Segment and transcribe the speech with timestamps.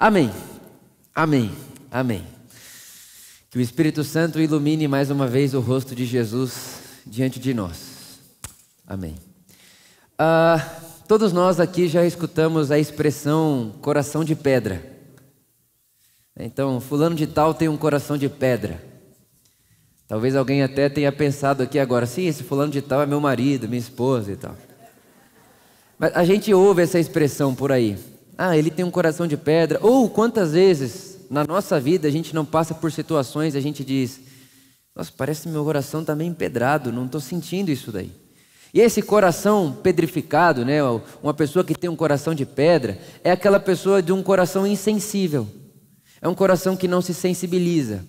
[0.00, 0.32] Amém.
[1.14, 1.52] Amém.
[1.90, 2.26] Amém.
[3.50, 8.18] Que o Espírito Santo ilumine mais uma vez o rosto de Jesus diante de nós.
[8.86, 9.16] Amém.
[10.18, 10.56] Ah,
[11.06, 14.82] todos nós aqui já escutamos a expressão coração de pedra.
[16.34, 18.82] Então, fulano de tal tem um coração de pedra.
[20.08, 23.68] Talvez alguém até tenha pensado aqui agora, sim, esse fulano de tal é meu marido,
[23.68, 24.56] minha esposa e tal.
[25.98, 27.98] Mas a gente ouve essa expressão por aí.
[28.42, 29.78] Ah, ele tem um coração de pedra.
[29.82, 33.84] Ou quantas vezes na nossa vida a gente não passa por situações e a gente
[33.84, 34.18] diz:
[34.96, 38.10] Nossa, parece que meu coração está meio empedrado, não estou sentindo isso daí.
[38.72, 40.78] E esse coração pedrificado, né,
[41.22, 45.46] uma pessoa que tem um coração de pedra, é aquela pessoa de um coração insensível.
[46.22, 48.06] É um coração que não se sensibiliza.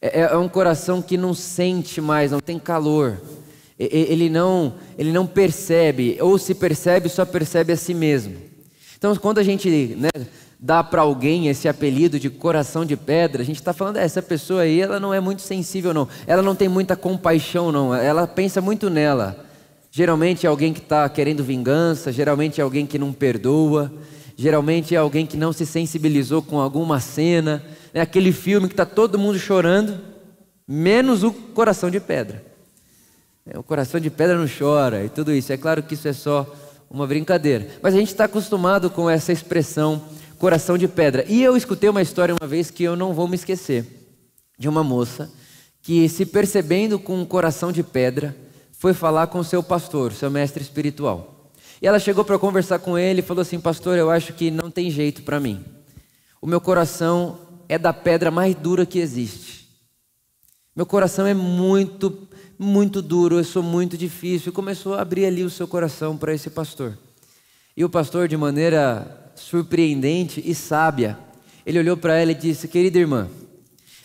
[0.00, 3.20] É, é um coração que não sente mais, não tem calor.
[3.78, 8.47] Ele não, ele não percebe, ou se percebe, só percebe a si mesmo.
[8.98, 10.08] Então, quando a gente né,
[10.58, 14.62] dá para alguém esse apelido de coração de pedra, a gente está falando, essa pessoa
[14.62, 16.08] aí, ela não é muito sensível, não.
[16.26, 17.94] Ela não tem muita compaixão, não.
[17.94, 19.46] Ela pensa muito nela.
[19.88, 23.92] Geralmente é alguém que está querendo vingança, geralmente é alguém que não perdoa,
[24.36, 27.64] geralmente é alguém que não se sensibilizou com alguma cena.
[27.94, 29.96] É aquele filme que está todo mundo chorando,
[30.66, 32.44] menos o coração de pedra.
[33.46, 35.52] É, o coração de pedra não chora e tudo isso.
[35.52, 36.52] É claro que isso é só
[36.90, 37.68] uma brincadeira.
[37.82, 40.02] Mas a gente está acostumado com essa expressão
[40.38, 41.24] coração de pedra.
[41.28, 43.84] E eu escutei uma história uma vez que eu não vou me esquecer,
[44.58, 45.30] de uma moça
[45.82, 48.36] que, se percebendo com um coração de pedra,
[48.72, 51.50] foi falar com seu pastor, seu mestre espiritual.
[51.82, 54.70] E ela chegou para conversar com ele e falou assim: Pastor, eu acho que não
[54.70, 55.64] tem jeito para mim.
[56.40, 59.68] O meu coração é da pedra mais dura que existe.
[60.74, 62.28] Meu coração é muito
[62.58, 64.50] muito duro, eu sou muito difícil.
[64.50, 66.98] E começou a abrir ali o seu coração para esse pastor.
[67.76, 71.16] E o pastor, de maneira surpreendente e sábia,
[71.64, 73.28] ele olhou para ela e disse: Querida irmã,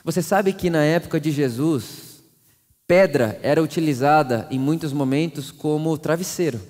[0.03, 2.21] você sabe que na época de Jesus,
[2.85, 6.61] pedra era utilizada em muitos momentos como travesseiro.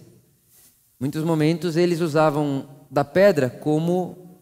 [0.99, 4.39] Muitos momentos eles usavam da pedra como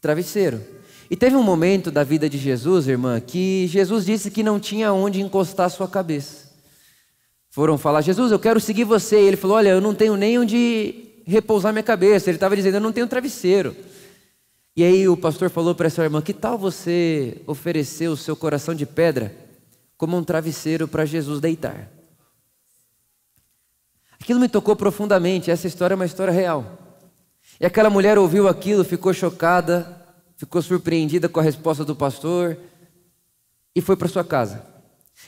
[0.00, 0.60] travesseiro.
[1.08, 4.92] E teve um momento da vida de Jesus, irmã, que Jesus disse que não tinha
[4.92, 6.49] onde encostar sua cabeça.
[7.50, 9.20] Foram falar, Jesus, eu quero seguir você.
[9.20, 12.30] E ele falou: Olha, eu não tenho nem onde repousar minha cabeça.
[12.30, 13.76] Ele estava dizendo: Eu não tenho travesseiro.
[14.76, 18.72] E aí o pastor falou para essa irmã: Que tal você oferecer o seu coração
[18.72, 19.34] de pedra
[19.96, 21.90] como um travesseiro para Jesus deitar?
[24.20, 25.50] Aquilo me tocou profundamente.
[25.50, 26.78] Essa história é uma história real.
[27.58, 30.06] E aquela mulher ouviu aquilo, ficou chocada,
[30.36, 32.56] ficou surpreendida com a resposta do pastor
[33.74, 34.69] e foi para sua casa.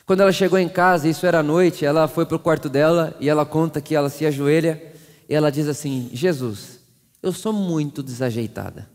[0.05, 3.29] Quando ela chegou em casa, isso era noite, ela foi para o quarto dela e
[3.29, 4.83] ela conta que ela se ajoelha
[5.29, 6.81] e ela diz assim: Jesus,
[7.23, 8.91] eu sou muito desajeitada.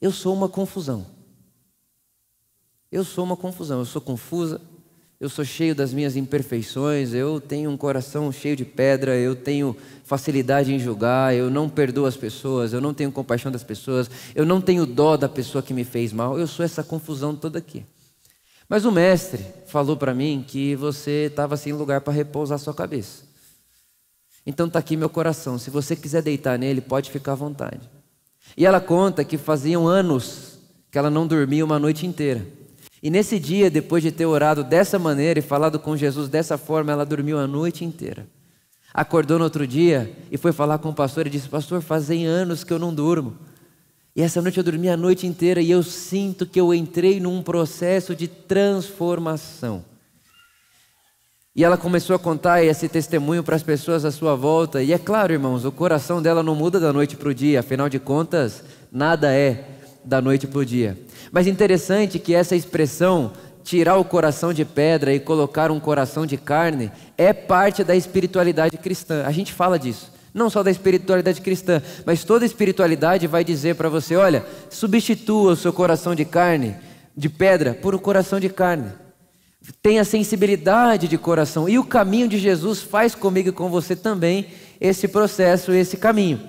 [0.00, 1.06] Eu sou uma confusão.
[2.90, 4.60] Eu sou uma confusão, eu sou confusa,
[5.20, 9.76] eu sou cheio das minhas imperfeições, eu tenho um coração cheio de pedra, eu tenho
[10.04, 14.46] facilidade em julgar, eu não perdoo as pessoas, eu não tenho compaixão das pessoas, eu
[14.46, 17.84] não tenho dó da pessoa que me fez mal, eu sou essa confusão toda aqui.
[18.68, 23.24] Mas o mestre falou para mim que você estava sem lugar para repousar sua cabeça.
[24.44, 25.58] Então está aqui meu coração.
[25.58, 27.80] Se você quiser deitar nele, pode ficar à vontade.
[28.56, 30.58] E ela conta que faziam anos
[30.90, 32.46] que ela não dormia uma noite inteira.
[33.02, 36.90] E nesse dia, depois de ter orado dessa maneira e falado com Jesus dessa forma,
[36.90, 38.26] ela dormiu a noite inteira.
[38.92, 42.64] Acordou no outro dia e foi falar com o pastor e disse: Pastor, fazem anos
[42.64, 43.36] que eu não durmo.
[44.18, 47.40] E essa noite eu dormi a noite inteira e eu sinto que eu entrei num
[47.40, 49.84] processo de transformação.
[51.54, 54.82] E ela começou a contar esse testemunho para as pessoas à sua volta.
[54.82, 57.88] E é claro, irmãos, o coração dela não muda da noite para o dia, afinal
[57.88, 59.64] de contas, nada é
[60.04, 60.98] da noite para o dia.
[61.30, 63.30] Mas interessante que essa expressão,
[63.62, 68.78] tirar o coração de pedra e colocar um coração de carne, é parte da espiritualidade
[68.78, 69.22] cristã.
[69.24, 70.17] A gente fala disso.
[70.38, 75.56] Não só da espiritualidade cristã, mas toda espiritualidade vai dizer para você: olha, substitua o
[75.56, 76.76] seu coração de carne,
[77.16, 78.92] de pedra, por um coração de carne.
[79.82, 81.68] Tenha sensibilidade de coração.
[81.68, 84.46] E o caminho de Jesus faz comigo e com você também
[84.80, 86.40] esse processo, esse caminho.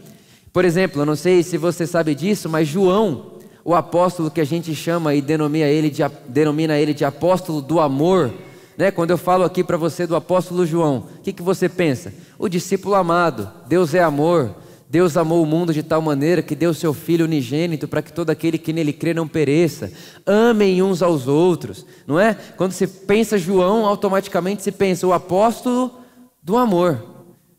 [0.54, 3.34] Por exemplo, eu não sei se você sabe disso, mas João,
[3.66, 7.80] o apóstolo que a gente chama e denomina ele de, denomina ele de apóstolo do
[7.80, 8.34] amor,
[8.80, 8.92] né?
[8.92, 12.14] Quando eu falo aqui para você do apóstolo João, o que, que você pensa?
[12.38, 14.56] O discípulo amado, Deus é amor,
[14.90, 18.30] Deus amou o mundo de tal maneira que deu seu Filho unigênito para que todo
[18.30, 19.92] aquele que nele crê não pereça.
[20.26, 22.34] Amem uns aos outros, não é?
[22.56, 26.00] Quando se pensa João, automaticamente se pensa o apóstolo
[26.42, 27.04] do amor.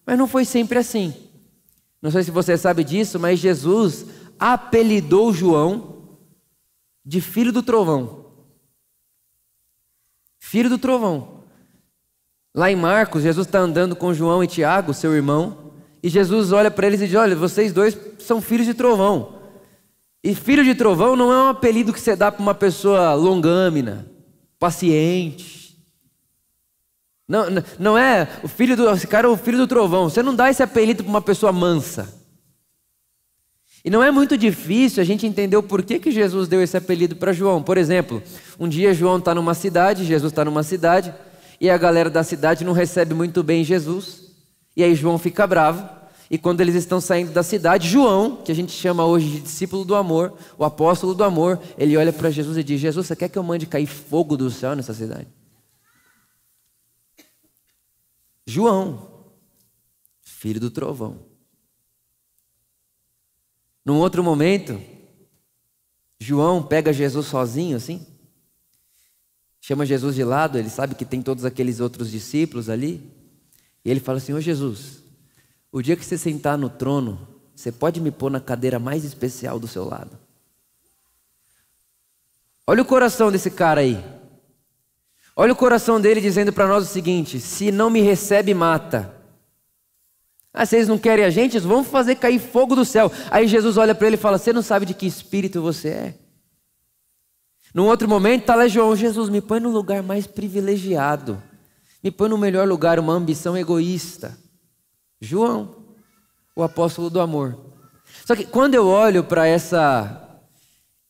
[0.06, 1.12] Mas não foi sempre assim.
[2.00, 4.06] Não sei se você sabe disso, mas Jesus
[4.38, 6.16] apelidou João
[7.04, 8.19] de filho do trovão.
[10.50, 11.44] Filho do trovão.
[12.52, 15.70] Lá em Marcos, Jesus está andando com João e Tiago, seu irmão,
[16.02, 19.38] e Jesus olha para eles e diz: Olha, vocês dois são filhos de trovão.
[20.24, 24.10] E filho de trovão não é um apelido que você dá para uma pessoa longâmina,
[24.58, 25.78] paciente.
[27.28, 27.44] Não,
[27.78, 28.90] não é o filho do.
[28.90, 30.10] Esse cara é o filho do trovão.
[30.10, 32.12] Você não dá esse apelido para uma pessoa mansa.
[33.84, 37.16] E não é muito difícil a gente entender o porquê que Jesus deu esse apelido
[37.16, 37.62] para João.
[37.62, 38.22] Por exemplo,
[38.58, 41.14] um dia João está numa cidade, Jesus está numa cidade,
[41.58, 44.34] e a galera da cidade não recebe muito bem Jesus.
[44.76, 45.88] E aí João fica bravo.
[46.30, 49.84] E quando eles estão saindo da cidade, João, que a gente chama hoje de discípulo
[49.84, 53.28] do amor, o apóstolo do amor, ele olha para Jesus e diz: Jesus, você quer
[53.28, 55.26] que eu mande cair fogo do céu nessa cidade?
[58.46, 59.08] João,
[60.22, 61.29] filho do trovão.
[63.84, 64.80] Num outro momento,
[66.18, 68.06] João pega Jesus sozinho assim,
[69.60, 73.00] chama Jesus de lado, ele sabe que tem todos aqueles outros discípulos ali,
[73.84, 75.02] e ele fala assim: Ô Jesus,
[75.72, 79.58] o dia que você sentar no trono, você pode me pôr na cadeira mais especial
[79.58, 80.18] do seu lado.
[82.66, 84.02] Olha o coração desse cara aí.
[85.34, 89.19] Olha o coração dele dizendo para nós o seguinte: se não me recebe, mata.
[90.52, 91.58] Ah, vocês não querem a gente?
[91.60, 93.10] Vamos fazer cair fogo do céu.
[93.30, 96.14] Aí Jesus olha para ele e fala: Você não sabe de que espírito você é?
[97.72, 101.40] Num outro momento, está lá João: Jesus, me põe no lugar mais privilegiado.
[102.02, 104.36] Me põe no melhor lugar, uma ambição egoísta.
[105.20, 105.76] João,
[106.56, 107.58] o apóstolo do amor.
[108.24, 110.40] Só que quando eu olho para essa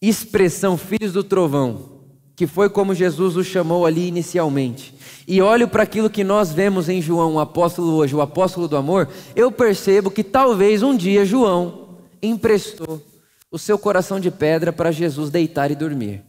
[0.02, 2.00] expressão filhos do trovão,
[2.34, 4.94] que foi como Jesus o chamou ali inicialmente,
[5.30, 8.76] e olho para aquilo que nós vemos em João, o apóstolo hoje, o apóstolo do
[8.76, 13.00] amor, eu percebo que talvez um dia João emprestou
[13.48, 16.24] o seu coração de pedra para Jesus deitar e dormir.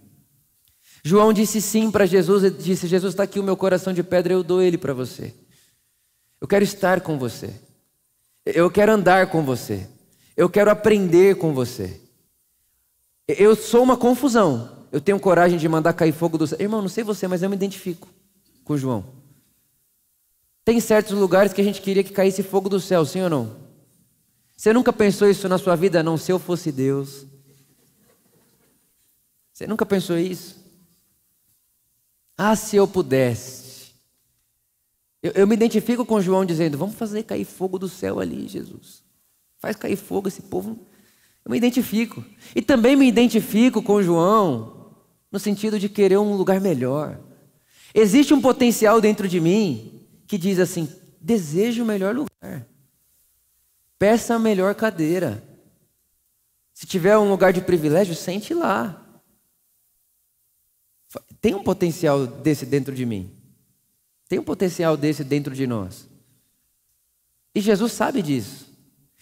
[1.03, 4.33] João disse sim para Jesus e disse: Jesus está aqui o meu coração de pedra,
[4.33, 5.33] eu dou ele para você.
[6.39, 7.49] Eu quero estar com você.
[8.45, 9.87] Eu quero andar com você.
[10.37, 11.99] Eu quero aprender com você.
[13.27, 14.85] Eu sou uma confusão.
[14.91, 16.59] Eu tenho coragem de mandar cair fogo do céu.
[16.61, 18.07] Irmão, não sei você, mas eu me identifico
[18.63, 19.21] com João.
[20.63, 23.61] Tem certos lugares que a gente queria que caísse fogo do céu, sim ou não?
[24.55, 26.03] Você nunca pensou isso na sua vida?
[26.03, 27.25] Não, se eu fosse Deus.
[29.51, 30.63] Você nunca pensou isso?
[32.37, 33.91] Ah, se eu pudesse.
[35.21, 39.03] Eu, eu me identifico com João dizendo: vamos fazer cair fogo do céu ali, Jesus.
[39.57, 40.87] Faz cair fogo esse povo.
[41.43, 42.23] Eu me identifico.
[42.55, 44.91] E também me identifico com João,
[45.31, 47.19] no sentido de querer um lugar melhor.
[47.93, 50.89] Existe um potencial dentro de mim que diz assim:
[51.19, 52.65] desejo o melhor lugar.
[53.99, 55.43] Peça a melhor cadeira.
[56.73, 58.97] Se tiver um lugar de privilégio, sente lá.
[61.39, 63.29] Tem um potencial desse dentro de mim.
[64.27, 66.07] Tem um potencial desse dentro de nós.
[67.53, 68.69] E Jesus sabe disso.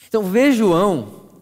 [0.08, 1.42] Então, ver João,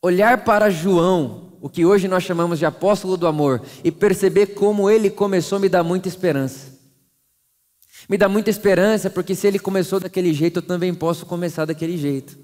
[0.00, 4.88] olhar para João o que hoje nós chamamos de apóstolo do amor, e perceber como
[4.88, 6.78] ele começou me dá muita esperança.
[8.08, 11.96] Me dá muita esperança, porque se ele começou daquele jeito, eu também posso começar daquele
[11.98, 12.38] jeito.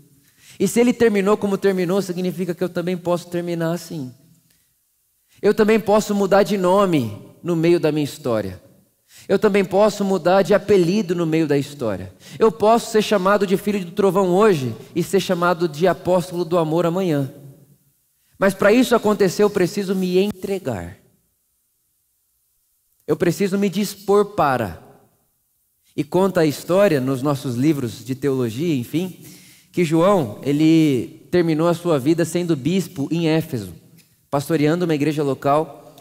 [0.58, 4.12] E se ele terminou como terminou, significa que eu também posso terminar assim.
[5.40, 8.62] Eu também posso mudar de nome no meio da minha história.
[9.29, 12.12] Eu também posso mudar de apelido no meio da história.
[12.39, 16.58] Eu posso ser chamado de filho do trovão hoje e ser chamado de apóstolo do
[16.58, 17.32] amor amanhã.
[18.38, 20.98] Mas para isso acontecer, eu preciso me entregar.
[23.06, 24.82] Eu preciso me dispor para.
[25.96, 29.24] E conta a história nos nossos livros de teologia, enfim,
[29.70, 33.74] que João, ele terminou a sua vida sendo bispo em Éfeso,
[34.31, 35.96] pastoreando uma igreja local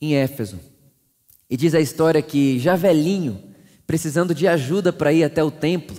[0.00, 0.58] em Éfeso.
[1.48, 3.42] E diz a história que já velhinho,
[3.86, 5.96] precisando de ajuda para ir até o templo,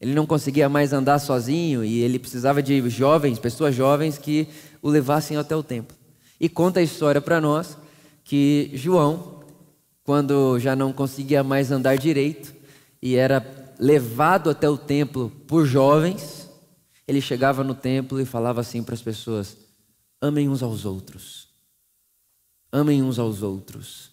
[0.00, 4.46] ele não conseguia mais andar sozinho e ele precisava de jovens, pessoas jovens que
[4.82, 5.96] o levassem até o templo.
[6.40, 7.76] E conta a história para nós
[8.24, 9.42] que João,
[10.04, 12.54] quando já não conseguia mais andar direito
[13.00, 13.44] e era
[13.78, 16.48] levado até o templo por jovens,
[17.06, 19.56] ele chegava no templo e falava assim para as pessoas:
[20.20, 21.48] amem uns aos outros,
[22.70, 24.10] amem uns aos outros,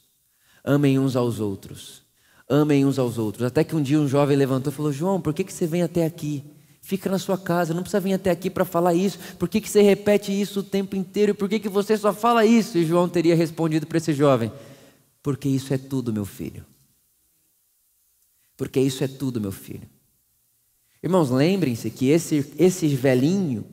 [0.63, 2.05] amem uns aos outros.
[2.48, 3.43] Amem uns aos outros.
[3.43, 5.81] Até que um dia um jovem levantou e falou: João, por que, que você vem
[5.81, 6.43] até aqui?
[6.85, 9.17] Fica na sua casa, não precisa vir até aqui para falar isso.
[9.39, 11.33] Por que, que você repete isso o tempo inteiro?
[11.33, 12.77] Por que, que você só fala isso?
[12.77, 14.51] E João teria respondido para esse jovem:
[15.23, 16.63] Porque isso é tudo, meu filho.
[18.55, 19.89] Porque isso é tudo, meu filho.
[21.01, 23.65] Irmãos, lembrem-se que esse, esse velhinho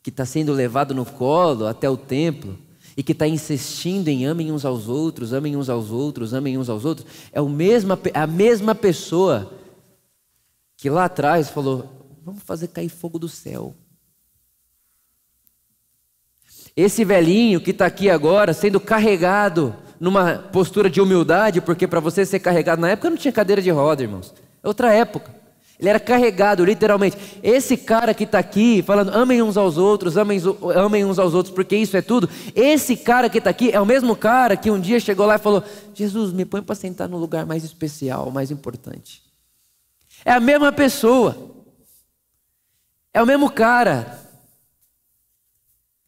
[0.00, 2.56] que está sendo levado no colo até o templo,
[2.96, 6.68] e que está insistindo em amem uns aos outros, amem uns aos outros, amem uns
[6.68, 9.52] aos outros, é o mesma, a mesma pessoa
[10.76, 13.74] que lá atrás falou: vamos fazer cair fogo do céu.
[16.76, 22.24] Esse velhinho que está aqui agora, sendo carregado numa postura de humildade, porque para você
[22.24, 24.34] ser carregado na época não tinha cadeira de roda, irmãos.
[24.62, 25.42] É outra época.
[25.78, 27.16] Ele era carregado, literalmente.
[27.42, 30.40] Esse cara que está aqui falando, amem uns aos outros, amem,
[30.76, 32.28] amem uns aos outros, porque isso é tudo.
[32.54, 35.38] Esse cara que está aqui é o mesmo cara que um dia chegou lá e
[35.38, 35.62] falou:
[35.92, 39.22] Jesus, me põe para sentar no lugar mais especial, mais importante.
[40.24, 41.51] É a mesma pessoa.
[43.12, 44.18] É o mesmo cara.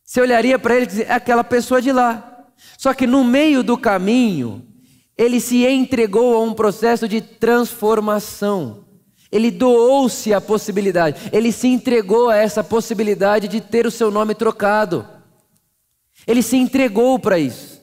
[0.04, 2.46] Você olharia para ele e dizer, é aquela pessoa de lá.
[2.78, 4.66] Só que no meio do caminho,
[5.16, 8.84] ele se entregou a um processo de transformação.
[9.30, 14.34] Ele doou-se à possibilidade, ele se entregou a essa possibilidade de ter o seu nome
[14.34, 15.06] trocado.
[16.26, 17.82] Ele se entregou para isso.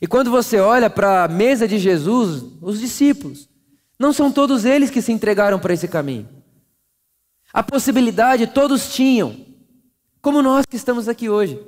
[0.00, 3.48] E quando você olha para a mesa de Jesus, os discípulos,
[3.98, 6.41] não são todos eles que se entregaram para esse caminho.
[7.52, 9.36] A possibilidade todos tinham,
[10.20, 11.60] como nós que estamos aqui hoje.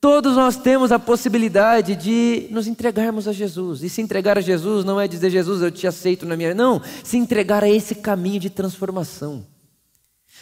[0.00, 3.82] Todos nós temos a possibilidade de nos entregarmos a Jesus.
[3.82, 6.54] E se entregar a Jesus não é dizer, Jesus, eu te aceito na minha.
[6.54, 9.46] Não, se entregar a esse caminho de transformação.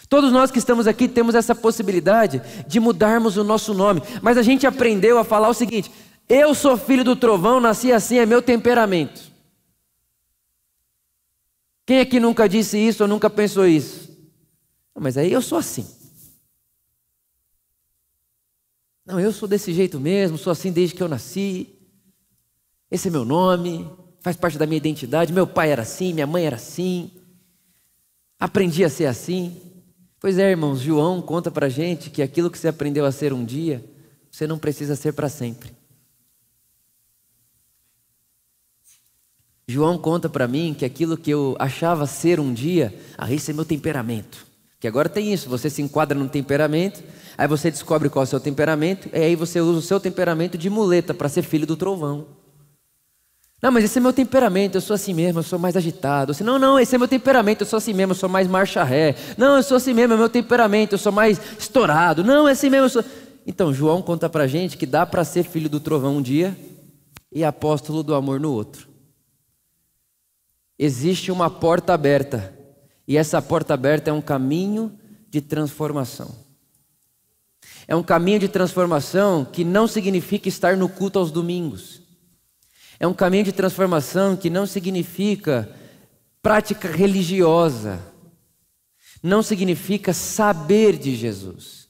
[0.08, 4.02] Todos nós que estamos aqui temos essa possibilidade de mudarmos o nosso nome.
[4.20, 5.90] Mas a gente aprendeu a falar o seguinte:
[6.28, 9.22] eu sou filho do trovão, nasci assim, é meu temperamento.
[11.86, 14.01] Quem aqui nunca disse isso ou nunca pensou isso?
[14.94, 15.86] Mas aí eu sou assim.
[19.04, 21.68] Não, eu sou desse jeito mesmo, sou assim desde que eu nasci.
[22.90, 25.32] Esse é meu nome, faz parte da minha identidade.
[25.32, 27.10] Meu pai era assim, minha mãe era assim.
[28.38, 29.60] Aprendi a ser assim.
[30.20, 33.44] Pois é, irmãos, João conta pra gente que aquilo que você aprendeu a ser um
[33.44, 33.84] dia,
[34.30, 35.72] você não precisa ser para sempre.
[39.66, 43.54] João conta para mim que aquilo que eu achava ser um dia, ah, isso é
[43.54, 44.51] meu temperamento.
[44.82, 47.02] Que agora tem isso, você se enquadra num temperamento,
[47.36, 50.58] Aí você descobre qual é o seu temperamento, e aí você usa o seu temperamento
[50.58, 52.26] de muleta para ser filho do trovão.
[53.60, 56.34] Não, mas esse é meu temperamento, eu sou assim mesmo, eu sou mais agitado.
[56.40, 59.14] Não, não, esse é meu temperamento, eu sou assim mesmo, eu sou mais marcha ré.
[59.38, 62.24] Não, eu sou assim mesmo, é meu temperamento, eu sou mais estourado.
[62.24, 63.04] Não, é assim mesmo, eu sou.
[63.46, 66.56] Então, João conta pra gente que dá para ser filho do trovão um dia
[67.30, 68.88] e apóstolo do amor no outro.
[70.76, 72.52] Existe uma porta aberta,
[73.06, 76.34] e essa porta aberta é um caminho de transformação.
[77.86, 82.00] É um caminho de transformação que não significa estar no culto aos domingos.
[83.00, 85.74] É um caminho de transformação que não significa
[86.40, 88.00] prática religiosa.
[89.22, 91.88] Não significa saber de Jesus.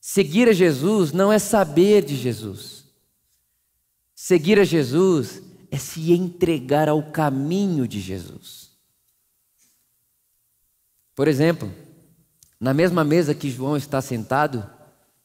[0.00, 2.84] Seguir a Jesus não é saber de Jesus.
[4.14, 8.69] Seguir a Jesus é se entregar ao caminho de Jesus.
[11.20, 11.70] Por exemplo,
[12.58, 14.66] na mesma mesa que João está sentado,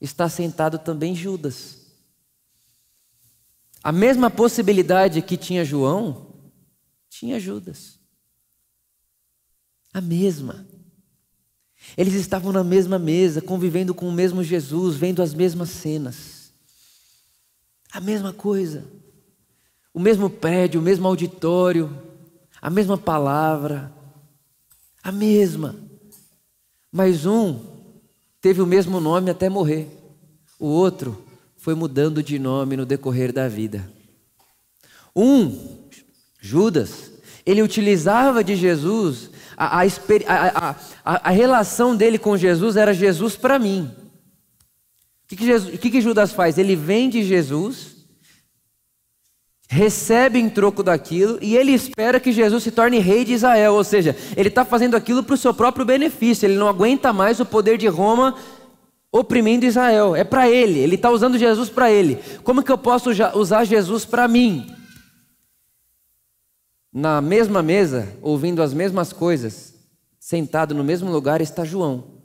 [0.02, 1.86] está sentado também Judas.
[3.82, 6.34] A mesma possibilidade que tinha João,
[7.10, 7.98] tinha Judas.
[9.94, 10.68] A mesma.
[11.96, 16.52] Eles estavam na mesma mesa, convivendo com o mesmo Jesus, vendo as mesmas cenas.
[17.94, 18.86] A mesma coisa.
[19.94, 21.90] O mesmo prédio, o mesmo auditório,
[22.62, 23.95] a mesma palavra.
[25.06, 25.76] A mesma.
[26.92, 27.60] Mas um
[28.42, 29.88] teve o mesmo nome até morrer.
[30.60, 31.24] O outro
[31.58, 33.88] foi mudando de nome no decorrer da vida.
[35.16, 35.78] Um,
[36.42, 37.12] Judas,
[37.46, 43.60] ele utilizava de Jesus, a, a, a, a relação dele com Jesus era Jesus para
[43.60, 43.92] mim.
[45.24, 46.58] O que, que, Jesus, que, que Judas faz?
[46.58, 47.95] Ele vem de Jesus
[49.68, 53.84] recebe em troco daquilo e ele espera que Jesus se torne rei de Israel, ou
[53.84, 57.46] seja, ele está fazendo aquilo para o seu próprio benefício, ele não aguenta mais o
[57.46, 58.36] poder de Roma
[59.12, 62.20] oprimindo Israel, é para ele, ele está usando Jesus para ele.
[62.44, 64.70] Como que eu posso usar Jesus para mim?
[66.92, 69.74] Na mesma mesa, ouvindo as mesmas coisas,
[70.20, 72.16] sentado no mesmo lugar está João,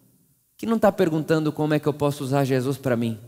[0.56, 3.18] que não está perguntando como é que eu posso usar Jesus para mim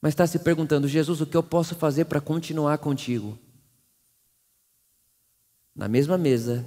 [0.00, 3.38] mas está se perguntando: Jesus, o que eu posso fazer para continuar contigo?
[5.74, 6.64] Na mesma mesa,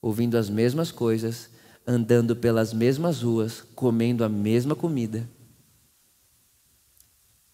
[0.00, 1.50] ouvindo as mesmas coisas,
[1.86, 5.28] andando pelas mesmas ruas, comendo a mesma comida.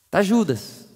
[0.07, 0.87] Está Judas.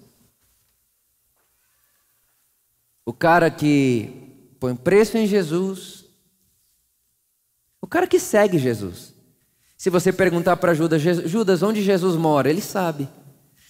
[3.05, 6.05] O cara que põe preço em Jesus.
[7.81, 9.13] O cara que segue Jesus.
[9.77, 12.49] Se você perguntar para Judas, Judas, onde Jesus mora?
[12.49, 13.07] Ele sabe.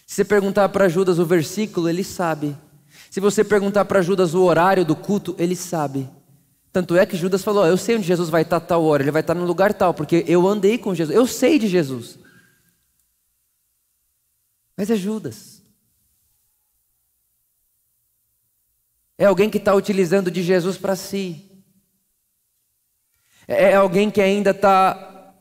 [0.10, 2.58] Se você perguntar para Judas o versículo, ele sabe.
[3.12, 6.10] Se você perguntar para Judas o horário do culto, ele sabe.
[6.74, 9.22] Tanto é que Judas falou: Eu sei onde Jesus vai estar tal hora, ele vai
[9.22, 12.18] estar no lugar tal, porque eu andei com Jesus, eu sei de Jesus.
[14.76, 15.62] Mas é Judas.
[19.16, 21.64] É alguém que está utilizando de Jesus para si.
[23.48, 25.36] É alguém que ainda está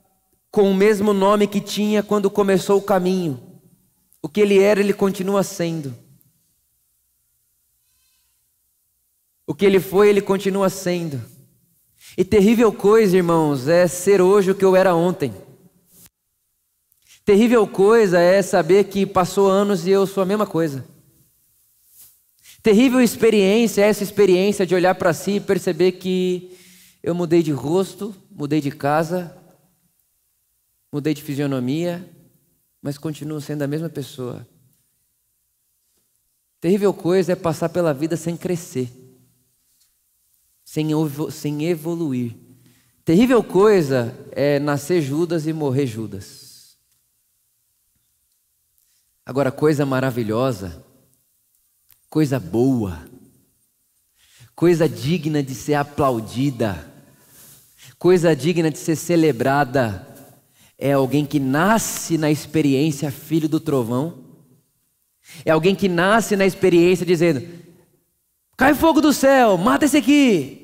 [0.50, 3.47] com o mesmo nome que tinha quando começou o caminho.
[4.22, 5.94] O que ele era, ele continua sendo.
[9.46, 11.22] O que ele foi, ele continua sendo.
[12.16, 15.32] E terrível coisa, irmãos, é ser hoje o que eu era ontem.
[17.24, 20.84] Terrível coisa é saber que passou anos e eu sou a mesma coisa.
[22.62, 26.56] Terrível experiência é essa experiência de olhar para si e perceber que
[27.02, 29.36] eu mudei de rosto, mudei de casa,
[30.90, 32.08] mudei de fisionomia,
[32.80, 34.46] mas continuo sendo a mesma pessoa.
[36.60, 38.90] Terrível coisa é passar pela vida sem crescer
[40.68, 42.36] sem, evoluir.
[43.02, 46.76] Terrível coisa é nascer Judas e morrer Judas.
[49.24, 50.84] Agora, coisa maravilhosa,
[52.10, 53.08] coisa boa,
[54.54, 56.92] coisa digna de ser aplaudida,
[57.98, 60.06] coisa digna de ser celebrada,
[60.78, 64.14] é alguém que nasce na experiência filho do trovão,
[65.44, 67.42] é alguém que nasce na experiência dizendo:
[68.56, 70.58] cai fogo do céu, mata esse aqui,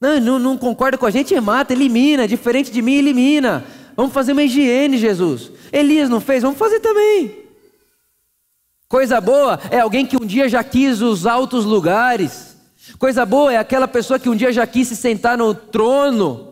[0.00, 2.28] não, não, não concorda com a gente, mata, elimina.
[2.28, 3.64] Diferente de mim, elimina.
[3.96, 5.50] Vamos fazer uma higiene, Jesus.
[5.72, 7.48] Elias não fez, vamos fazer também.
[8.88, 12.56] Coisa boa é alguém que um dia já quis os altos lugares.
[12.98, 16.47] Coisa boa é aquela pessoa que um dia já quis se sentar no trono,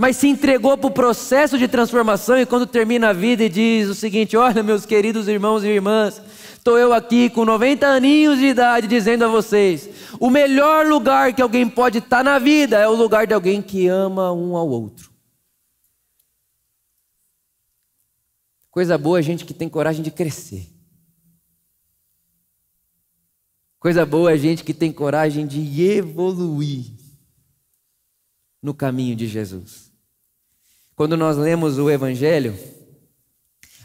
[0.00, 3.88] mas se entregou para o processo de transformação e quando termina a vida e diz
[3.88, 8.44] o seguinte: Olha, meus queridos irmãos e irmãs, estou eu aqui com 90 aninhos de
[8.44, 9.90] idade dizendo a vocês:
[10.20, 13.88] o melhor lugar que alguém pode estar na vida é o lugar de alguém que
[13.88, 15.10] ama um ao outro.
[18.70, 20.68] Coisa boa é gente que tem coragem de crescer.
[23.80, 26.86] Coisa boa é gente que tem coragem de evoluir
[28.62, 29.87] no caminho de Jesus.
[30.98, 32.58] Quando nós lemos o Evangelho,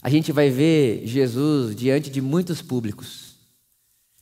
[0.02, 3.36] a gente vai ver Jesus diante de muitos públicos.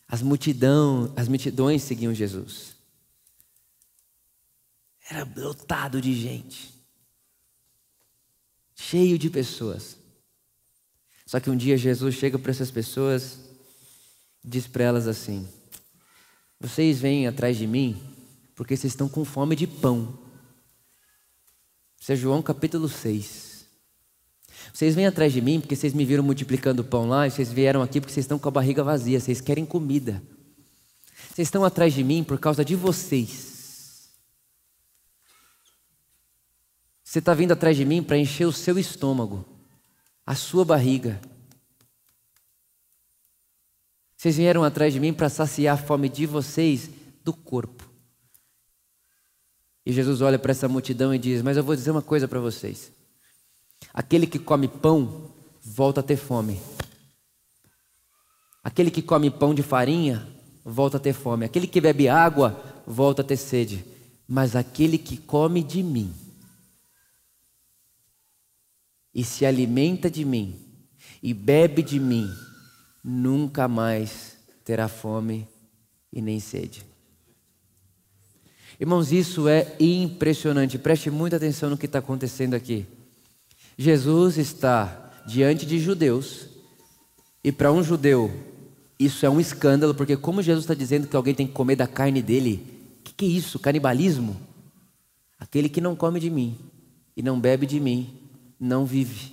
[0.06, 2.76] As, multidão, as multidões seguiam Jesus.
[5.10, 6.74] Era lotado de gente.
[8.76, 9.96] Cheio de pessoas.
[11.26, 13.40] Só que um dia Jesus chega para essas pessoas
[14.44, 15.48] e diz para elas assim:
[16.60, 18.04] Vocês vêm atrás de mim
[18.54, 20.30] porque vocês estão com fome de pão.
[22.02, 23.64] Isso é João capítulo 6.
[24.74, 27.84] Vocês vêm atrás de mim porque vocês me viram multiplicando pão lá, e vocês vieram
[27.84, 30.20] aqui porque vocês estão com a barriga vazia, vocês querem comida.
[31.30, 34.10] Vocês estão atrás de mim por causa de vocês.
[37.04, 39.46] Você está vindo atrás de mim para encher o seu estômago,
[40.26, 41.22] a sua barriga.
[44.18, 46.90] Vocês vieram atrás de mim para saciar a fome de vocês
[47.24, 47.81] do corpo.
[49.86, 52.40] E Jesus olha para essa multidão e diz: Mas eu vou dizer uma coisa para
[52.40, 52.92] vocês.
[53.94, 55.32] Aquele que come pão
[55.64, 56.60] volta a ter fome.
[58.64, 60.28] Aquele que come pão de farinha
[60.64, 61.46] volta a ter fome.
[61.46, 63.84] Aquele que bebe água volta a ter sede.
[64.28, 66.14] Mas aquele que come de mim
[69.14, 70.56] e se alimenta de mim
[71.22, 72.30] e bebe de mim,
[73.04, 75.48] nunca mais terá fome
[76.12, 76.86] e nem sede.
[78.82, 80.80] Irmãos, isso é impressionante.
[80.80, 82.88] Preste muita atenção no que está acontecendo aqui.
[83.78, 86.48] Jesus está diante de judeus,
[87.44, 88.32] e para um judeu
[88.98, 91.86] isso é um escândalo, porque como Jesus está dizendo que alguém tem que comer da
[91.86, 92.64] carne dele,
[93.00, 93.60] o que, que é isso?
[93.60, 94.36] Canibalismo?
[95.40, 96.58] Aquele que não come de mim
[97.16, 98.16] e não bebe de mim,
[98.60, 99.32] não vive.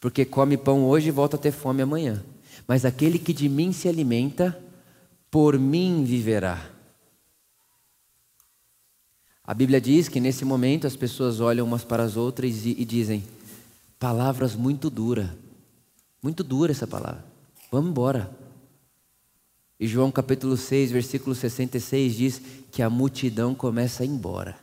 [0.00, 2.24] Porque come pão hoje e volta a ter fome amanhã.
[2.66, 4.56] Mas aquele que de mim se alimenta,
[5.30, 6.79] por mim viverá.
[9.50, 12.84] A Bíblia diz que nesse momento as pessoas olham umas para as outras e, e
[12.84, 13.24] dizem:
[13.98, 15.28] palavras muito duras.
[16.22, 17.24] Muito dura essa palavra.
[17.68, 18.30] Vamos embora.
[19.80, 24.56] E João capítulo 6, versículo 66 diz que a multidão começa a ir embora.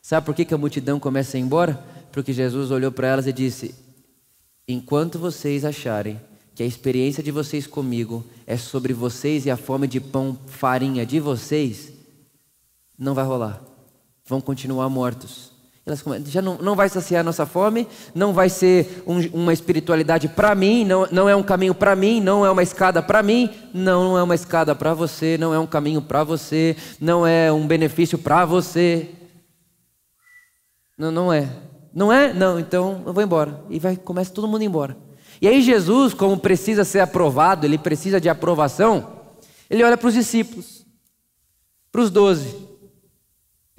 [0.00, 1.74] Sabe por que, que a multidão começa a ir embora?
[2.12, 3.74] Porque Jesus olhou para elas e disse:
[4.68, 6.20] Enquanto vocês acharem
[6.54, 11.04] que a experiência de vocês comigo é sobre vocês e a fome de pão, farinha
[11.04, 11.92] de vocês,
[12.96, 13.68] não vai rolar
[14.30, 15.50] vão continuar mortos.
[16.26, 20.84] Já não, não vai saciar nossa fome, não vai ser um, uma espiritualidade para mim,
[20.84, 24.18] não, não é um caminho para mim, não é uma escada para mim, não, não
[24.18, 28.16] é uma escada para você, não é um caminho para você, não é um benefício
[28.18, 29.10] para você.
[30.96, 31.48] Não, não é.
[31.92, 32.32] Não é?
[32.32, 33.64] Não, então eu vou embora.
[33.68, 34.96] E vai, começa todo mundo embora.
[35.42, 39.10] E aí Jesus, como precisa ser aprovado, ele precisa de aprovação,
[39.68, 40.86] ele olha para os discípulos,
[41.90, 42.69] para os doze,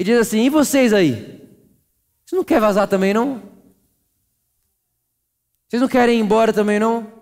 [0.01, 1.13] e diz assim: E vocês aí?
[2.25, 3.39] Vocês não querem vazar também, não?
[5.69, 7.21] Vocês não querem ir embora também, não?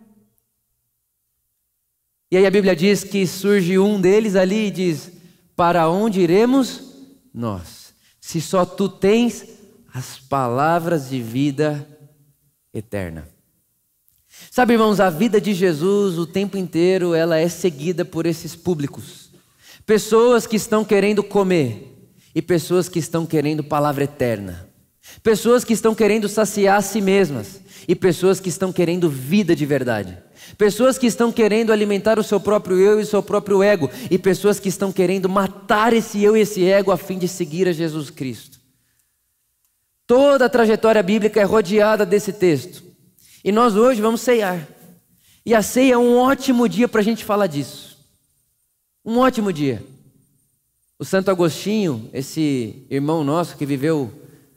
[2.31, 5.11] E aí a Bíblia diz que surge um deles ali e diz:
[5.57, 6.95] Para onde iremos
[7.33, 7.93] nós?
[8.17, 9.45] Se só tu tens
[9.93, 11.85] as palavras de vida
[12.73, 13.27] eterna.
[14.49, 19.31] Sabe, irmãos, a vida de Jesus o tempo inteiro ela é seguida por esses públicos.
[19.85, 21.98] Pessoas que estão querendo comer
[22.33, 24.69] e pessoas que estão querendo palavra eterna.
[25.23, 29.65] Pessoas que estão querendo saciar a si mesmas e pessoas que estão querendo vida de
[29.65, 30.17] verdade.
[30.57, 34.17] Pessoas que estão querendo alimentar o seu próprio eu e o seu próprio ego e
[34.17, 37.71] pessoas que estão querendo matar esse eu e esse ego a fim de seguir a
[37.71, 38.59] Jesus Cristo.
[40.07, 42.83] Toda a trajetória bíblica é rodeada desse texto.
[43.43, 44.67] E nós hoje vamos ceiar.
[45.45, 47.97] E a ceia é um ótimo dia para a gente falar disso.
[49.05, 49.83] Um ótimo dia.
[51.01, 54.11] O Santo Agostinho, esse irmão nosso que viveu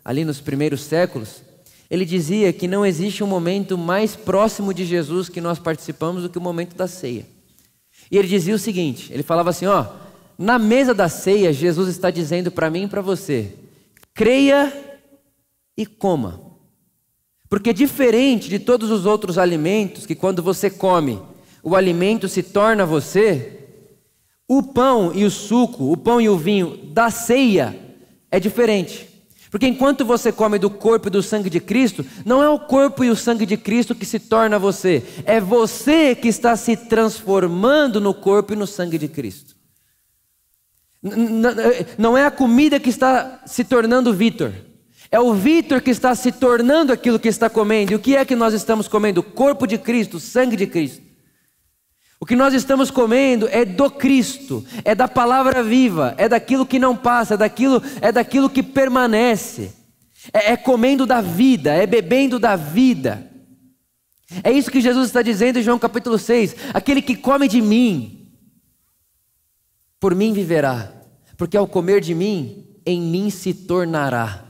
[0.04, 1.40] ali nos primeiros séculos,
[1.88, 6.28] ele dizia que não existe um momento mais próximo de Jesus que nós participamos do
[6.28, 7.24] que o momento da ceia.
[8.10, 9.86] E ele dizia o seguinte: ele falava assim, ó,
[10.36, 13.54] na mesa da ceia, Jesus está dizendo para mim e para você:
[14.12, 14.72] creia
[15.76, 16.40] e coma.
[17.48, 21.22] Porque diferente de todos os outros alimentos, que quando você come,
[21.62, 23.61] o alimento se torna você,
[24.58, 27.74] o pão e o suco, o pão e o vinho da ceia
[28.30, 29.08] é diferente.
[29.50, 33.02] Porque enquanto você come do corpo e do sangue de Cristo, não é o corpo
[33.02, 37.98] e o sangue de Cristo que se torna você, é você que está se transformando
[37.98, 39.56] no corpo e no sangue de Cristo.
[41.96, 44.52] Não é a comida que está se tornando Vitor,
[45.10, 47.92] é o Vitor que está se tornando aquilo que está comendo.
[47.92, 49.20] E o que é que nós estamos comendo?
[49.20, 51.11] O corpo de Cristo, o sangue de Cristo.
[52.22, 56.78] O que nós estamos comendo é do Cristo, é da palavra viva, é daquilo que
[56.78, 59.72] não passa, é daquilo, é daquilo que permanece.
[60.32, 63.28] É, é comendo da vida, é bebendo da vida.
[64.44, 68.32] É isso que Jesus está dizendo em João capítulo 6: aquele que come de mim,
[69.98, 70.92] por mim viverá,
[71.36, 74.44] porque ao comer de mim, em mim se tornará.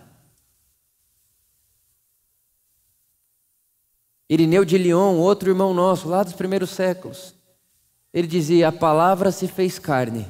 [4.29, 7.41] Irineu de Lyon, outro irmão nosso, lá dos primeiros séculos,
[8.13, 10.27] ele dizia: A palavra se fez carne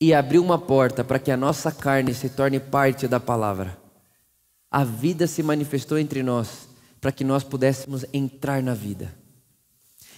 [0.00, 3.78] e abriu uma porta para que a nossa carne se torne parte da palavra.
[4.70, 6.68] A vida se manifestou entre nós
[7.00, 9.14] para que nós pudéssemos entrar na vida.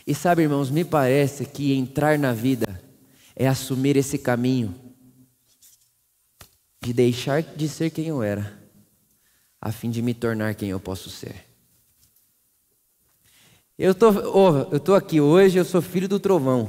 [0.07, 2.83] E sabe, irmãos, me parece que entrar na vida
[3.37, 4.75] é assumir esse caminho
[6.83, 8.59] de deixar de ser quem eu era,
[9.61, 11.52] a fim de me tornar quem eu posso ser.
[13.79, 16.69] Eu tô, oh, eu tô aqui hoje, eu sou filho do trovão.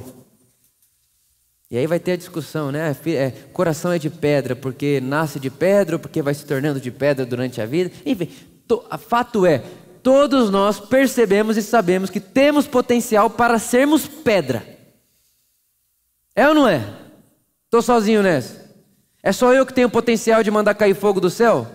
[1.70, 2.96] E aí vai ter a discussão, né?
[3.06, 6.90] É, coração é de pedra porque nasce de pedra ou porque vai se tornando de
[6.90, 7.90] pedra durante a vida.
[8.06, 8.28] Enfim,
[8.66, 9.64] to, fato é,
[10.02, 14.64] todos nós percebemos e sabemos que temos potencial para sermos pedra.
[16.34, 16.82] É ou não é?
[17.64, 18.64] Estou sozinho nessa.
[19.22, 21.66] É só eu que tenho potencial de mandar cair fogo do céu?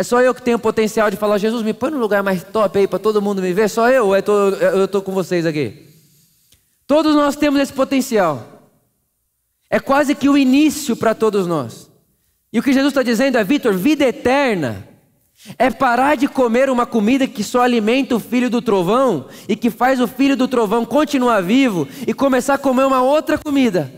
[0.00, 2.42] É só eu que tenho o potencial de falar, Jesus, me põe num lugar mais
[2.42, 3.68] top aí para todo mundo me ver?
[3.68, 5.74] Só eu ou é eu estou com vocês aqui?
[6.86, 8.70] Todos nós temos esse potencial.
[9.68, 11.90] É quase que o início para todos nós.
[12.50, 14.88] E o que Jesus está dizendo é, Vitor, vida eterna
[15.58, 19.68] é parar de comer uma comida que só alimenta o filho do trovão e que
[19.68, 23.92] faz o filho do trovão continuar vivo e começar a comer uma outra comida.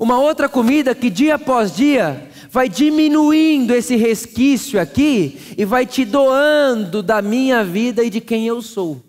[0.00, 6.06] Uma outra comida que dia após dia vai diminuindo esse resquício aqui e vai te
[6.06, 9.04] doando da minha vida e de quem eu sou.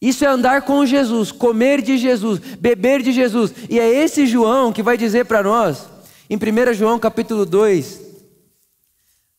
[0.00, 3.52] Isso é andar com Jesus, comer de Jesus, beber de Jesus.
[3.68, 5.86] E é esse João que vai dizer para nós,
[6.30, 8.00] em 1 João capítulo 2,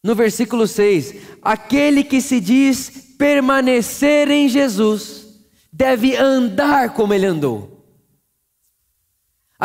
[0.03, 5.25] no versículo 6: Aquele que se diz permanecer em Jesus,
[5.73, 7.74] deve andar como ele andou.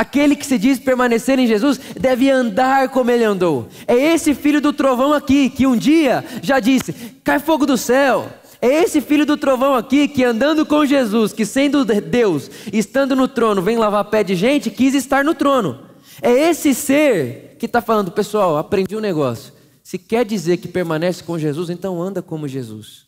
[0.00, 3.68] Aquele que se diz permanecer em Jesus deve andar como ele andou.
[3.86, 8.26] É esse filho do trovão aqui que um dia já disse: cai fogo do céu.
[8.62, 13.28] É esse filho do trovão aqui que andando com Jesus, que sendo Deus, estando no
[13.28, 15.86] trono, vem lavar pé de gente, quis estar no trono.
[16.22, 19.52] É esse ser que está falando, pessoal, aprendi um negócio.
[19.82, 23.06] Se quer dizer que permanece com Jesus, então anda como Jesus.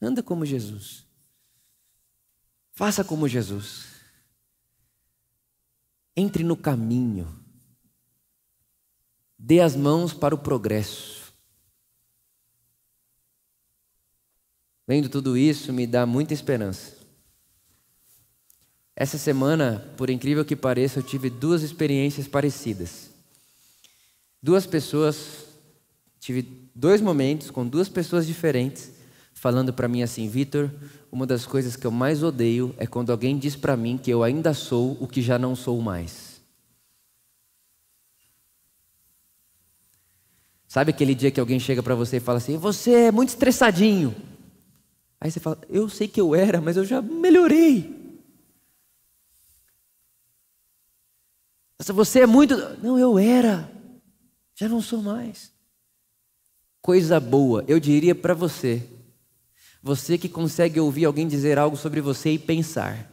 [0.00, 1.05] Anda como Jesus.
[2.76, 3.86] Faça como Jesus.
[6.14, 7.26] Entre no caminho.
[9.38, 11.32] Dê as mãos para o progresso.
[14.86, 16.94] Vendo tudo isso, me dá muita esperança.
[18.94, 23.10] Essa semana, por incrível que pareça, eu tive duas experiências parecidas.
[24.42, 25.46] Duas pessoas,
[26.20, 26.42] tive
[26.74, 28.92] dois momentos com duas pessoas diferentes,
[29.36, 30.70] falando para mim assim: Vitor,
[31.12, 34.24] uma das coisas que eu mais odeio é quando alguém diz para mim que eu
[34.24, 36.40] ainda sou o que já não sou mais.
[40.66, 44.14] Sabe aquele dia que alguém chega para você e fala assim: Você é muito estressadinho.
[45.20, 47.94] Aí você fala: Eu sei que eu era, mas eu já melhorei.
[51.78, 52.56] Você é muito.
[52.82, 53.70] Não, eu era.
[54.54, 55.52] Já não sou mais.
[56.80, 58.95] Coisa boa, eu diria para você.
[59.86, 63.08] Você que consegue ouvir alguém dizer algo sobre você e pensar.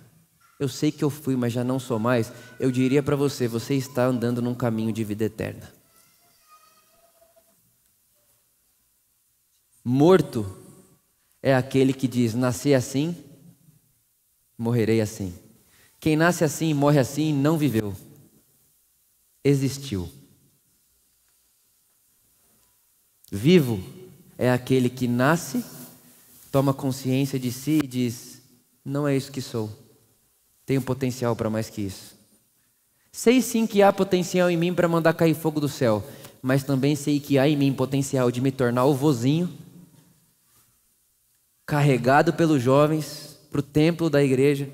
[0.59, 2.33] Eu sei que eu fui, mas já não sou mais.
[2.59, 5.71] Eu diria para você: você está andando num caminho de vida eterna.
[9.86, 10.57] Morto
[11.43, 13.15] é aquele que diz: nasci assim,
[14.57, 15.31] morrerei assim.
[15.99, 17.95] Quem nasce assim e morre assim não viveu
[19.43, 20.09] existiu.
[23.31, 23.83] Vivo
[24.38, 25.63] é aquele que nasce,
[26.53, 28.39] toma consciência de si e diz:
[28.85, 29.71] não é isso que sou.
[30.67, 32.15] Tenho potencial para mais que isso.
[33.11, 36.03] Sei sim que há potencial em mim para mandar cair fogo do céu,
[36.43, 39.49] mas também sei que há em mim potencial de me tornar o vozinho,
[41.65, 44.69] carregado pelos jovens para o templo da igreja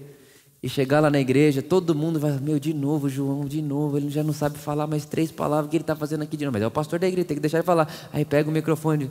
[0.62, 4.10] e chegar lá na igreja, todo mundo vai, meu, de novo, João, de novo, ele
[4.10, 6.54] já não sabe falar mais três palavras que ele está fazendo aqui de novo.
[6.54, 7.90] Mas é o pastor da igreja, tem que deixar ele falar.
[8.12, 9.10] Aí pega o microfone,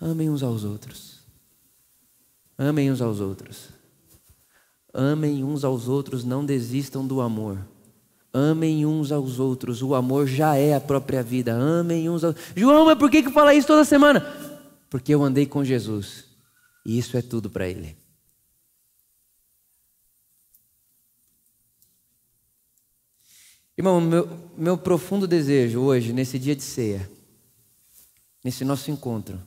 [0.00, 1.13] amem uns aos outros.
[2.56, 3.68] Amem uns aos outros.
[4.92, 7.58] Amem uns aos outros, não desistam do amor.
[8.32, 11.52] Amem uns aos outros, o amor já é a própria vida.
[11.52, 14.20] Amem uns aos João, mas por que, que fala isso toda semana?
[14.88, 16.24] Porque eu andei com Jesus.
[16.86, 17.96] E isso é tudo para ele.
[23.76, 27.10] Irmão, meu, meu profundo desejo hoje, nesse dia de ceia,
[28.42, 29.40] nesse nosso encontro,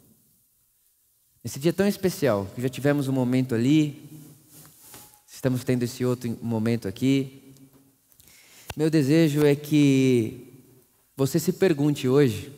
[1.47, 4.03] nesse dia tão especial, que já tivemos um momento ali,
[5.25, 7.53] estamos tendo esse outro momento aqui.
[8.75, 10.65] Meu desejo é que
[11.15, 12.51] você se pergunte hoje: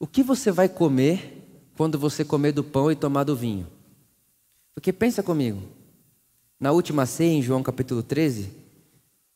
[0.00, 3.66] o que você vai comer quando você comer do pão e tomar do vinho?
[4.74, 5.60] Porque pensa comigo,
[6.58, 8.50] na última ceia, em João capítulo 13,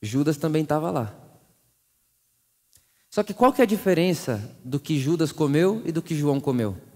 [0.00, 1.14] Judas também estava lá.
[3.10, 6.40] Só que qual que é a diferença do que Judas comeu e do que João
[6.40, 6.88] comeu?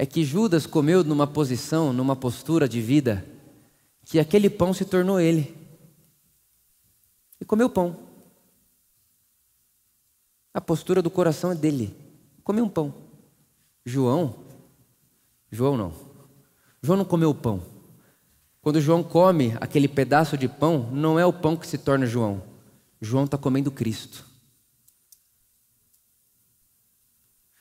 [0.00, 3.22] É que Judas comeu numa posição, numa postura de vida,
[4.06, 5.54] que aquele pão se tornou ele.
[7.38, 7.98] E comeu pão.
[10.54, 11.94] A postura do coração é dele.
[12.42, 12.94] Comeu um pão.
[13.84, 14.36] João,
[15.52, 15.92] João não.
[16.82, 17.62] João não comeu pão.
[18.62, 22.42] Quando João come aquele pedaço de pão, não é o pão que se torna João.
[23.02, 24.24] João está comendo Cristo.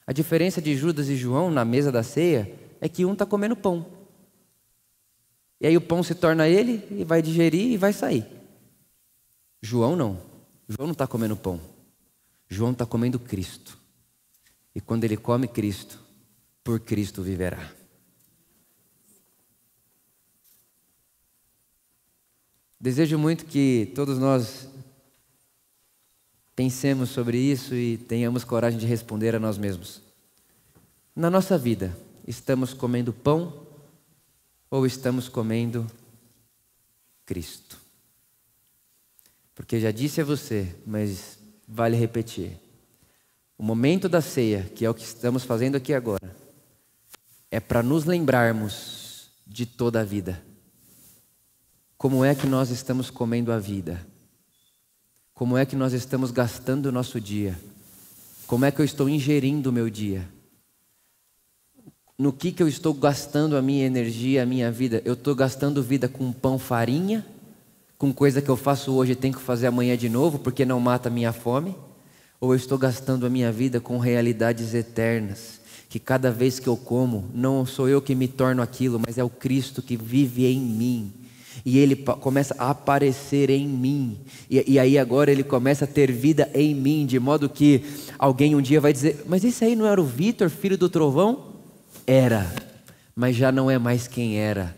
[0.09, 3.55] A diferença de Judas e João na mesa da ceia é que um está comendo
[3.55, 3.85] pão.
[5.61, 8.25] E aí o pão se torna ele e vai digerir e vai sair.
[9.61, 10.19] João não.
[10.67, 11.61] João não está comendo pão.
[12.47, 13.77] João está comendo Cristo.
[14.73, 16.03] E quando ele come Cristo,
[16.63, 17.71] por Cristo viverá.
[22.81, 24.67] Desejo muito que todos nós
[26.59, 30.01] pensemos sobre isso e tenhamos coragem de responder a nós mesmos.
[31.15, 33.65] Na nossa vida, estamos comendo pão
[34.69, 35.89] ou estamos comendo
[37.25, 37.79] Cristo?
[39.55, 42.59] Porque já disse a você, mas vale repetir.
[43.57, 46.35] O momento da ceia, que é o que estamos fazendo aqui agora,
[47.49, 50.43] é para nos lembrarmos de toda a vida.
[51.97, 54.05] Como é que nós estamos comendo a vida?
[55.39, 57.57] Como é que nós estamos gastando o nosso dia?
[58.45, 60.27] Como é que eu estou ingerindo o meu dia?
[62.17, 65.01] No que, que eu estou gastando a minha energia, a minha vida?
[65.05, 67.25] Eu estou gastando vida com pão, farinha,
[67.97, 70.77] com coisa que eu faço hoje e tenho que fazer amanhã de novo, porque não
[70.77, 71.73] mata a minha fome?
[72.41, 76.75] Ou eu estou gastando a minha vida com realidades eternas, que cada vez que eu
[76.75, 80.59] como, não sou eu que me torno aquilo, mas é o Cristo que vive em
[80.59, 81.13] mim
[81.65, 84.19] E ele começa a aparecer em mim.
[84.49, 87.83] E, e, aí agora ele começa a ter vida em mim, de modo que
[88.17, 91.55] alguém um dia vai dizer: Mas esse aí não era o Vitor, filho do trovão?
[92.05, 92.51] Era,
[93.15, 94.75] mas já não é mais quem era.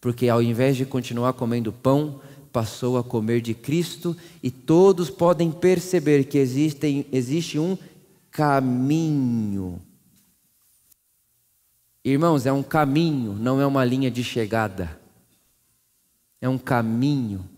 [0.00, 2.20] Porque ao invés de continuar comendo pão,
[2.52, 7.78] passou a comer de Cristo e todos podem perceber que existe, existe um
[8.30, 9.80] caminho.
[12.04, 15.03] Irmãos, é um caminho, não é uma linha de chegada
[16.44, 17.48] é um caminho.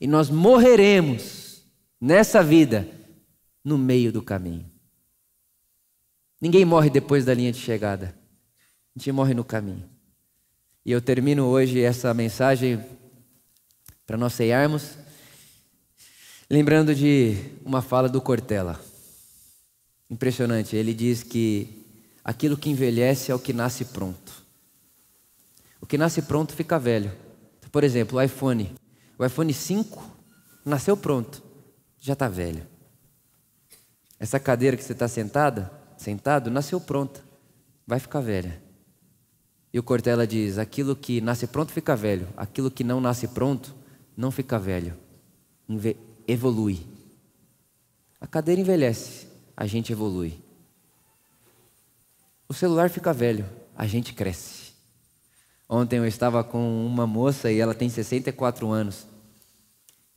[0.00, 1.62] E nós morreremos
[2.00, 2.88] nessa vida
[3.62, 4.64] no meio do caminho.
[6.40, 8.16] Ninguém morre depois da linha de chegada.
[8.96, 9.84] A gente morre no caminho.
[10.86, 12.82] E eu termino hoje essa mensagem
[14.06, 14.96] para nós ceiarmos,
[16.48, 18.80] lembrando de uma fala do Cortella.
[20.08, 21.84] Impressionante, ele diz que
[22.24, 24.32] aquilo que envelhece é o que nasce pronto.
[25.78, 27.12] O que nasce pronto fica velho.
[27.70, 28.74] Por exemplo, o iPhone.
[29.18, 30.02] O iPhone 5
[30.64, 31.42] nasceu pronto,
[31.98, 32.66] já está velho.
[34.18, 37.22] Essa cadeira que você está sentada, sentado, nasceu pronta,
[37.86, 38.62] vai ficar velha.
[39.72, 43.74] E o Cortella diz: aquilo que nasce pronto fica velho, aquilo que não nasce pronto
[44.16, 44.96] não fica velho,
[46.26, 46.86] evolui.
[48.20, 50.38] A cadeira envelhece, a gente evolui.
[52.48, 54.69] O celular fica velho, a gente cresce.
[55.72, 59.06] Ontem eu estava com uma moça e ela tem 64 anos.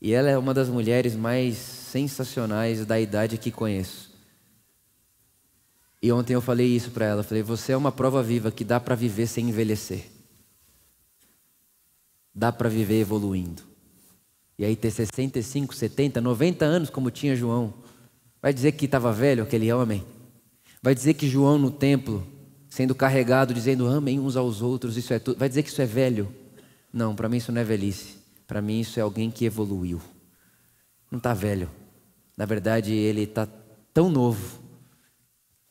[0.00, 4.12] E ela é uma das mulheres mais sensacionais da idade que conheço.
[6.02, 8.80] E ontem eu falei isso para ela, falei: "Você é uma prova viva que dá
[8.80, 10.10] para viver sem envelhecer.
[12.34, 13.62] Dá para viver evoluindo."
[14.58, 17.74] E aí ter 65, 70, 90 anos como tinha João,
[18.42, 20.04] vai dizer que estava velho aquele homem?
[20.82, 22.33] Vai dizer que João no templo
[22.74, 25.38] sendo carregado, dizendo amem uns aos outros, isso é tudo.
[25.38, 26.34] Vai dizer que isso é velho?
[26.92, 28.18] Não, para mim isso não é velhice.
[28.48, 30.02] Para mim isso é alguém que evoluiu.
[31.08, 31.70] Não está velho.
[32.36, 33.46] Na verdade, ele está
[33.92, 34.60] tão novo,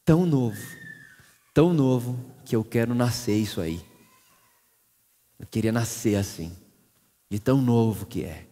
[0.06, 0.58] tão novo,
[1.54, 3.82] tão novo, que eu quero nascer isso aí.
[5.38, 6.56] Eu queria nascer assim,
[7.30, 8.46] de tão novo que é.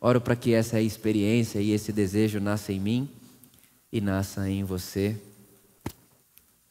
[0.00, 3.08] Oro para que essa experiência e esse desejo nasça em mim
[3.92, 5.16] e nasça em você.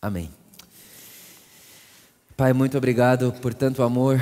[0.03, 0.29] Amém.
[2.35, 4.21] Pai, muito obrigado por tanto amor.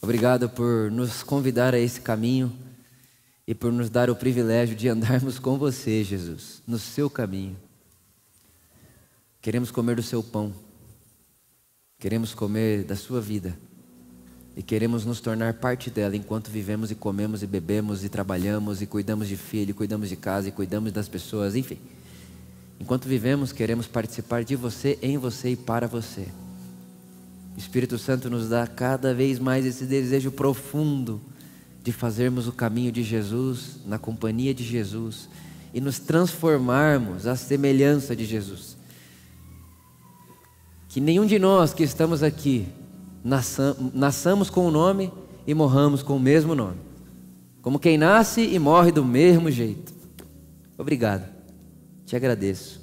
[0.00, 2.56] Obrigado por nos convidar a esse caminho
[3.44, 7.56] e por nos dar o privilégio de andarmos com você, Jesus, no seu caminho.
[9.40, 10.54] Queremos comer do seu pão,
[11.98, 13.58] queremos comer da sua vida
[14.56, 18.86] e queremos nos tornar parte dela enquanto vivemos e comemos e bebemos e trabalhamos e
[18.86, 21.80] cuidamos de filho, cuidamos de casa e cuidamos das pessoas, enfim.
[22.82, 26.26] Enquanto vivemos, queremos participar de você, em você e para você.
[27.54, 31.20] O Espírito Santo nos dá cada vez mais esse desejo profundo
[31.84, 35.28] de fazermos o caminho de Jesus, na companhia de Jesus
[35.72, 38.76] e nos transformarmos à semelhança de Jesus.
[40.88, 42.66] Que nenhum de nós que estamos aqui
[43.94, 45.12] nasçamos com o nome
[45.46, 46.78] e morramos com o mesmo nome.
[47.62, 49.94] Como quem nasce e morre do mesmo jeito.
[50.76, 51.31] Obrigado.
[52.12, 52.78] Te agradeço.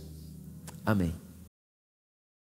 [0.84, 1.14] Amém.